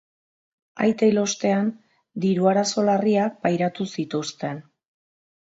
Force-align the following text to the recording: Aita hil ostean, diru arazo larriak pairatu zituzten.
Aita 0.85 1.09
hil 1.09 1.19
ostean, 1.23 1.69
diru 2.25 2.49
arazo 2.53 2.87
larriak 2.89 3.39
pairatu 3.45 3.89
zituzten. 3.97 4.65